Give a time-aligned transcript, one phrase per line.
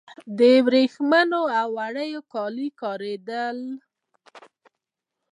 [0.37, 3.57] د وریښمو او وړیو کالي کاریدل